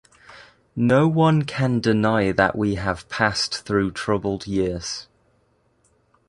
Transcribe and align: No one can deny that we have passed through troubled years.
No 0.75 1.07
one 1.07 1.43
can 1.43 1.79
deny 1.79 2.31
that 2.31 2.57
we 2.57 2.73
have 2.73 3.07
passed 3.07 3.63
through 3.67 3.91
troubled 3.91 4.47
years. 4.47 5.07